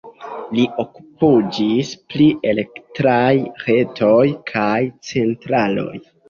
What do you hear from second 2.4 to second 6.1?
elektraj retoj kaj centraloj.